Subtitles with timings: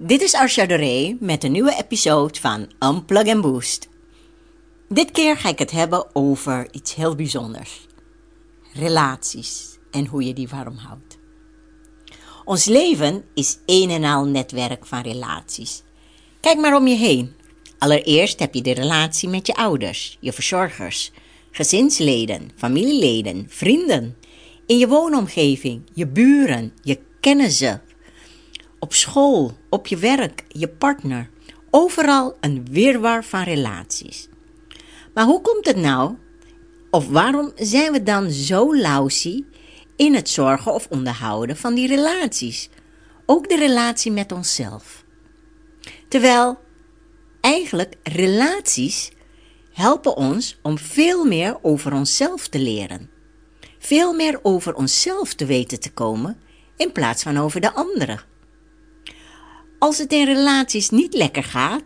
[0.00, 0.66] Dit is Arsha
[1.20, 3.88] met een nieuwe episode van Unplug and Boost.
[4.88, 7.86] Dit keer ga ik het hebben over iets heel bijzonders.
[8.72, 11.18] Relaties en hoe je die warm houdt.
[12.44, 15.82] Ons leven is een en al netwerk van relaties.
[16.40, 17.34] Kijk maar om je heen.
[17.78, 21.10] Allereerst heb je de relatie met je ouders, je verzorgers,
[21.50, 24.16] gezinsleden, familieleden, vrienden,
[24.66, 27.82] in je woonomgeving, je buren, je kennissen,
[28.78, 31.30] op school, op je werk, je partner.
[31.70, 34.28] Overal een wirwar van relaties.
[35.14, 36.14] Maar hoe komt het nou?
[36.90, 39.46] Of waarom zijn we dan zo lausie
[39.96, 42.68] in het zorgen of onderhouden van die relaties?
[43.26, 45.04] Ook de relatie met onszelf.
[46.08, 46.58] Terwijl
[47.40, 49.10] eigenlijk relaties
[49.72, 53.10] helpen ons om veel meer over onszelf te leren.
[53.78, 56.38] Veel meer over onszelf te weten te komen
[56.76, 58.20] in plaats van over de anderen.
[59.78, 61.84] Als het in relaties niet lekker gaat,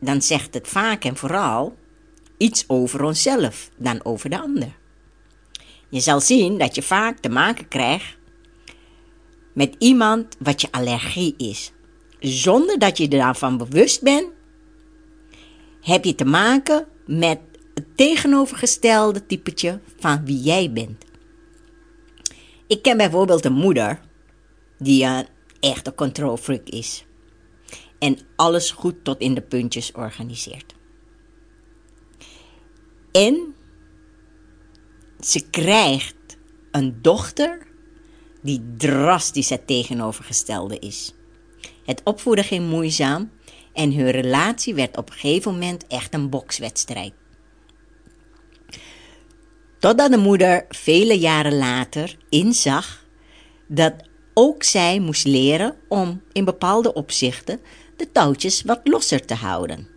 [0.00, 1.76] dan zegt het vaak en vooral
[2.36, 4.76] iets over onszelf dan over de ander.
[5.88, 8.16] Je zal zien dat je vaak te maken krijgt
[9.52, 11.72] met iemand wat je allergie is.
[12.20, 14.28] Zonder dat je daarvan bewust bent,
[15.80, 17.38] heb je te maken met
[17.74, 21.04] het tegenovergestelde typetje van wie jij bent.
[22.66, 24.00] Ik ken bijvoorbeeld een moeder
[24.78, 25.26] die een
[25.60, 27.06] echte control freak is
[27.98, 30.74] en alles goed tot in de puntjes organiseert.
[33.12, 33.54] En
[35.20, 36.14] ze krijgt
[36.70, 37.66] een dochter
[38.42, 41.14] die drastisch het tegenovergestelde is.
[41.84, 43.30] Het opvoeden ging moeizaam
[43.72, 47.12] en hun relatie werd op een gegeven moment echt een bokswedstrijd.
[49.78, 53.04] Totdat de moeder vele jaren later inzag
[53.66, 53.94] dat
[54.34, 57.60] ook zij moest leren om in bepaalde opzichten
[57.98, 59.88] de touwtjes wat losser te houden.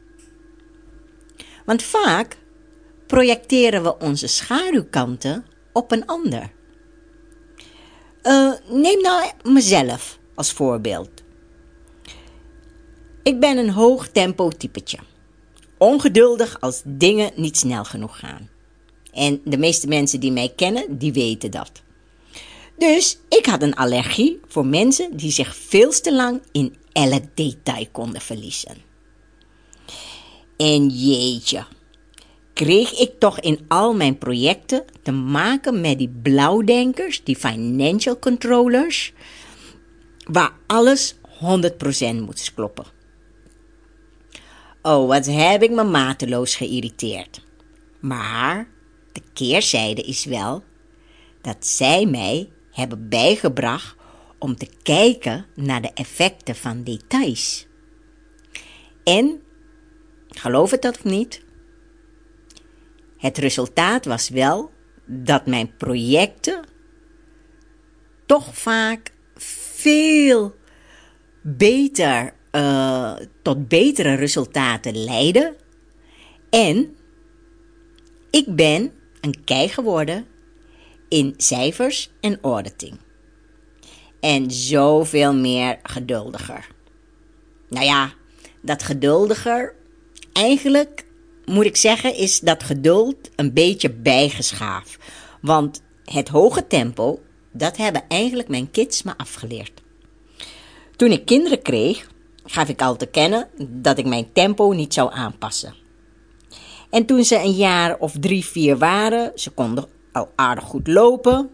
[1.65, 2.37] Want vaak
[3.07, 6.51] projecteren we onze schaduwkanten op een ander.
[8.23, 11.09] Uh, neem nou mezelf als voorbeeld.
[13.23, 14.97] Ik ben een hoog tempo typetje.
[15.77, 18.49] Ongeduldig als dingen niet snel genoeg gaan.
[19.13, 21.71] En de meeste mensen die mij kennen, die weten dat.
[22.77, 27.87] Dus ik had een allergie voor mensen die zich veel te lang in elk detail
[27.91, 28.75] konden verliezen.
[30.57, 31.65] En jeetje,
[32.53, 39.13] kreeg ik toch in al mijn projecten te maken met die blauwdenkers, die financial controllers,
[40.25, 41.17] waar alles 100%
[42.25, 42.85] moest kloppen.
[44.81, 47.41] Oh, wat heb ik me mateloos geïrriteerd.
[47.99, 48.67] Maar
[49.11, 50.63] de keerzijde is wel
[51.41, 53.95] dat zij mij hebben bijgebracht
[54.41, 57.67] om te kijken naar de effecten van details.
[59.03, 59.41] En,
[60.29, 61.41] geloof het of niet,
[63.17, 64.71] het resultaat was wel
[65.05, 66.63] dat mijn projecten
[68.25, 70.55] toch vaak veel
[71.41, 75.55] beter uh, tot betere resultaten leiden.
[76.49, 76.95] En
[78.29, 78.91] ik ben
[79.21, 80.25] een kei geworden
[81.07, 82.97] in cijfers en auditing.
[84.21, 86.67] En zoveel meer geduldiger.
[87.69, 88.11] Nou ja,
[88.61, 89.73] dat geduldiger,
[90.33, 91.05] eigenlijk
[91.45, 94.97] moet ik zeggen, is dat geduld een beetje bijgeschaafd.
[95.41, 97.19] Want het hoge tempo,
[97.51, 99.81] dat hebben eigenlijk mijn kids me afgeleerd.
[100.95, 102.09] Toen ik kinderen kreeg,
[102.43, 105.75] gaf ik al te kennen dat ik mijn tempo niet zou aanpassen.
[106.89, 111.49] En toen ze een jaar of drie, vier waren, ze konden al aardig goed lopen.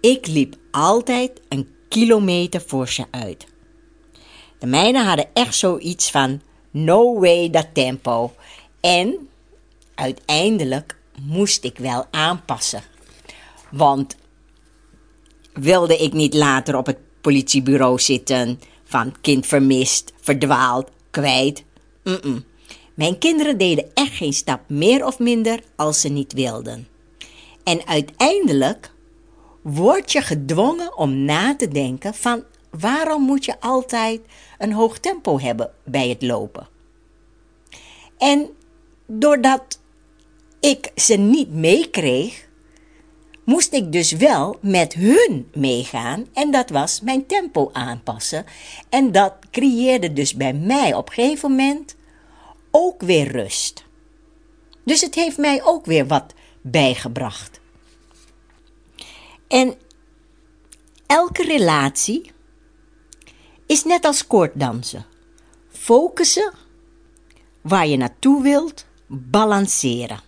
[0.00, 3.46] Ik liep altijd een kilometer voor ze uit.
[4.58, 8.32] De mijne hadden echt zoiets van no way dat tempo.
[8.80, 9.28] En
[9.94, 12.82] uiteindelijk moest ik wel aanpassen.
[13.70, 14.16] Want
[15.52, 21.64] wilde ik niet later op het politiebureau zitten van kind vermist, verdwaald, kwijt.
[22.94, 26.88] Mijn kinderen deden echt geen stap meer of minder als ze niet wilden.
[27.64, 28.93] En uiteindelijk
[29.64, 34.20] word je gedwongen om na te denken van waarom moet je altijd
[34.58, 36.68] een hoog tempo hebben bij het lopen?
[38.18, 38.48] En
[39.06, 39.80] doordat
[40.60, 42.48] ik ze niet meekreeg,
[43.44, 48.44] moest ik dus wel met hun meegaan en dat was mijn tempo aanpassen.
[48.88, 51.96] En dat creëerde dus bij mij op een gegeven moment
[52.70, 53.84] ook weer rust.
[54.84, 57.62] Dus het heeft mij ook weer wat bijgebracht.
[59.54, 59.74] En
[61.06, 62.32] elke relatie
[63.66, 65.06] is net als koorddansen.
[65.70, 66.52] Focussen
[67.60, 70.20] waar je naartoe wilt, balanceren.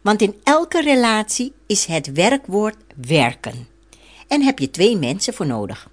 [0.00, 3.68] Want in elke relatie is het werkwoord werken.
[4.28, 5.90] En heb je twee mensen voor nodig.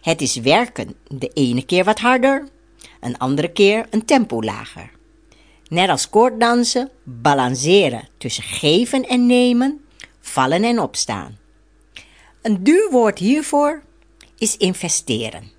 [0.00, 2.48] Het is werken de ene keer wat harder,
[3.00, 4.90] een andere keer een tempo lager.
[5.68, 9.84] Net als koorddansen, balanceren tussen geven en nemen,
[10.20, 11.42] vallen en opstaan.
[12.44, 13.82] Een duur woord hiervoor
[14.38, 15.50] is investeren.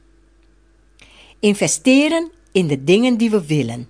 [1.40, 3.90] Investeren in de dingen die we willen.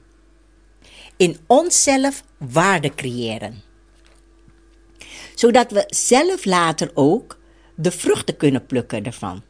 [1.17, 3.63] In onszelf waarde creëren.
[5.33, 7.39] Zodat we zelf later ook
[7.75, 9.43] de vruchten kunnen plukken ervan.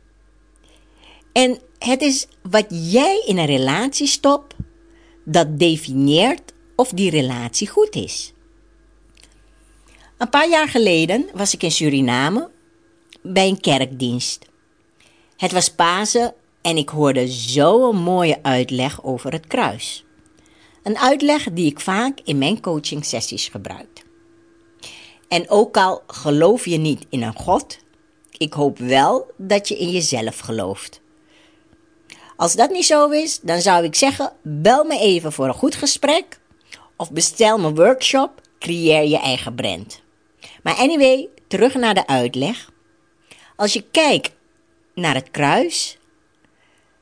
[1.31, 4.55] En het is wat jij in een relatie stopt,
[5.23, 8.33] dat definieert of die relatie goed is.
[10.17, 12.53] Een paar jaar geleden was ik in Suriname
[13.25, 14.45] bij een kerkdienst.
[15.37, 20.05] Het was Pasen en ik hoorde zo'n mooie uitleg over het kruis.
[20.83, 24.03] Een uitleg die ik vaak in mijn coaching sessies gebruik.
[25.27, 27.77] En ook al geloof je niet in een God,
[28.37, 31.01] ik hoop wel dat je in jezelf gelooft.
[32.35, 35.75] Als dat niet zo is, dan zou ik zeggen: bel me even voor een goed
[35.75, 36.39] gesprek
[36.95, 40.01] of bestel mijn workshop Creëer je eigen brand.
[40.63, 42.69] Maar anyway, terug naar de uitleg.
[43.55, 44.31] Als je kijkt
[44.93, 45.97] naar het kruis,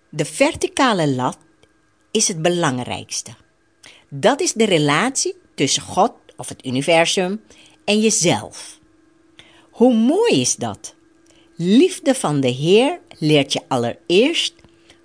[0.09, 1.37] de verticale lat
[2.11, 3.31] is het belangrijkste.
[4.09, 7.41] Dat is de relatie tussen God of het universum
[7.85, 8.79] en jezelf.
[9.69, 10.95] Hoe mooi is dat?
[11.55, 14.53] Liefde van de Heer leert je allereerst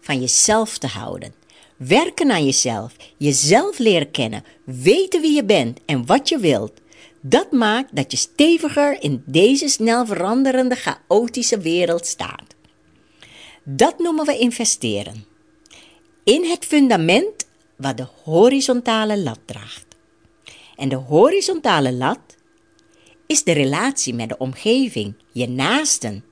[0.00, 1.34] van jezelf te houden.
[1.76, 6.80] Werken aan jezelf, jezelf leren kennen, weten wie je bent en wat je wilt.
[7.20, 12.55] Dat maakt dat je steviger in deze snel veranderende, chaotische wereld staat.
[13.62, 15.25] Dat noemen we investeren.
[16.25, 19.87] In het fundament wat de horizontale lat draagt.
[20.76, 22.20] En de horizontale lat
[23.26, 26.25] is de relatie met de omgeving, je naasten.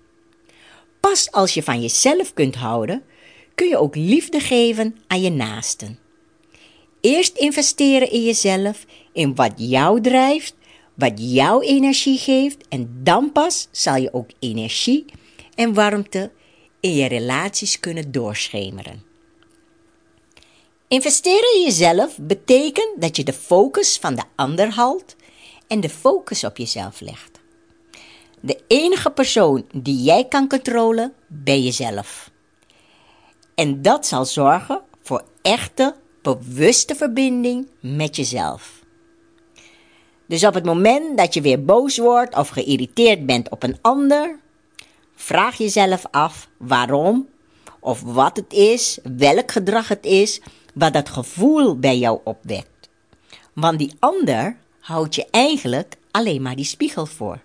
[1.01, 3.03] Pas als je van jezelf kunt houden,
[3.55, 5.99] kun je ook liefde geven aan je naasten.
[7.01, 10.55] Eerst investeren in jezelf, in wat jou drijft,
[10.97, 15.05] wat jouw energie geeft en dan pas zal je ook energie
[15.55, 16.31] en warmte
[16.81, 19.03] in je relaties kunnen doorschemeren.
[20.89, 25.17] Investeren in jezelf betekent dat je de focus van de ander haalt
[25.67, 27.41] en de focus op jezelf legt.
[28.41, 32.31] De enige persoon die jij kan controleren, ben jezelf.
[33.55, 38.76] En dat zal zorgen voor echte, bewuste verbinding met jezelf.
[40.27, 44.39] Dus op het moment dat je weer boos wordt of geïrriteerd bent op een ander,
[45.15, 47.29] vraag jezelf af waarom
[47.81, 50.41] of wat het is, welk gedrag het is,
[50.75, 52.89] wat dat gevoel bij jou opwekt.
[53.53, 57.41] Want die ander houdt je eigenlijk alleen maar die spiegel voor.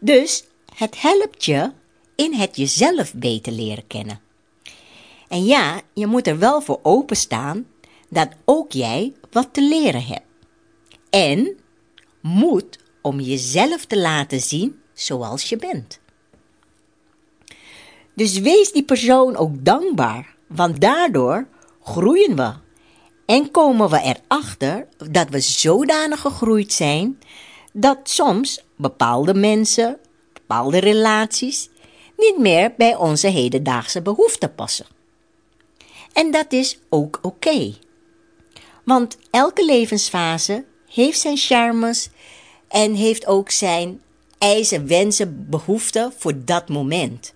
[0.00, 1.72] Dus het helpt je
[2.14, 4.20] in het jezelf beter leren kennen.
[5.28, 7.66] En ja, je moet er wel voor openstaan
[8.08, 10.27] dat ook jij wat te leren hebt.
[11.10, 11.56] En
[12.20, 16.00] moet om jezelf te laten zien zoals je bent.
[18.14, 21.48] Dus wees die persoon ook dankbaar, want daardoor
[21.82, 22.52] groeien we
[23.26, 27.18] en komen we erachter dat we zodanig gegroeid zijn
[27.72, 29.98] dat soms bepaalde mensen,
[30.32, 31.68] bepaalde relaties
[32.16, 34.86] niet meer bij onze hedendaagse behoeften passen.
[36.12, 37.74] En dat is ook oké.
[38.84, 42.08] Want elke levensfase heeft zijn charmes
[42.68, 44.00] en heeft ook zijn
[44.38, 47.34] eisen, wensen, behoeften voor dat moment.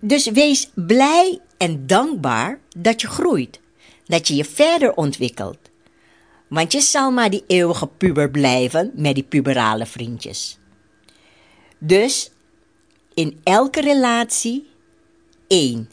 [0.00, 3.60] Dus wees blij en dankbaar dat je groeit,
[4.04, 5.58] dat je je verder ontwikkelt.
[6.48, 10.58] Want je zal maar die eeuwige puber blijven met die puberale vriendjes.
[11.78, 12.30] Dus
[13.14, 14.68] in elke relatie
[15.48, 15.88] één,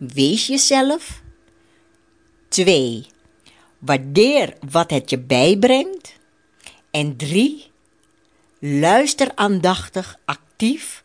[0.00, 1.22] Wees jezelf.
[2.48, 3.06] 2.
[3.80, 6.14] Waardeer wat het je bijbrengt.
[6.90, 7.70] En 3.
[8.58, 11.04] Luister aandachtig, actief,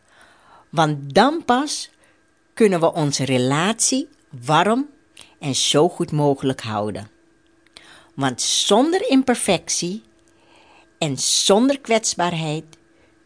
[0.69, 1.89] want dan pas
[2.53, 4.89] kunnen we onze relatie warm
[5.39, 7.09] en zo goed mogelijk houden.
[8.13, 10.03] Want zonder imperfectie
[10.97, 12.65] en zonder kwetsbaarheid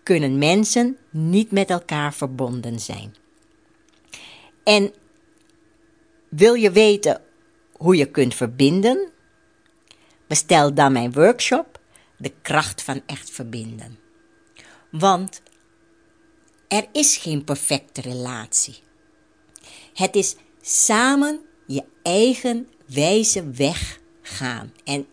[0.03, 3.15] kunnen mensen niet met elkaar verbonden zijn.
[4.63, 4.93] En
[6.29, 7.21] wil je weten
[7.71, 9.11] hoe je kunt verbinden?
[10.29, 11.79] Bestel dan mijn workshop,
[12.17, 13.99] De kracht van echt verbinden.
[14.91, 15.41] Want
[16.67, 18.79] er is geen perfecte relatie.
[19.93, 24.73] Het is samen je eigen wijze weg gaan.
[24.83, 25.07] En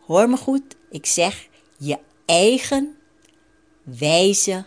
[0.00, 2.96] hoor me goed, ik zeg je eigen
[3.82, 4.64] wijze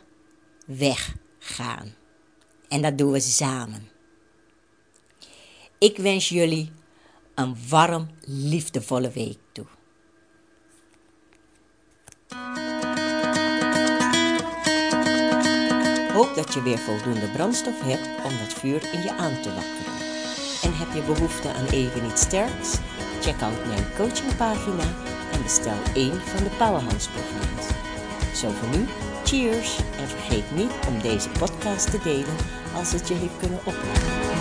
[0.66, 1.96] weg gaan.
[2.68, 3.90] En dat doen we samen.
[5.78, 6.72] Ik wens jullie
[7.38, 9.66] een warm, liefdevolle week toe.
[16.14, 19.96] Hoop dat je weer voldoende brandstof hebt om dat vuur in je aan te wakkeren.
[20.64, 22.78] En heb je behoefte aan even iets sterks?
[23.22, 24.84] Check out mijn coachingpagina
[25.32, 27.68] en bestel één van de Powerhouse programma's.
[28.40, 28.86] Zo voor nu,
[29.24, 32.36] cheers en vergeet niet om deze podcast te delen
[32.76, 34.37] als het je heeft kunnen opleveren.